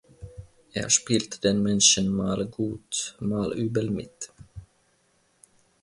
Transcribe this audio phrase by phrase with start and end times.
[0.73, 4.31] Er spielt den Menschen mal gut, mal übel mit.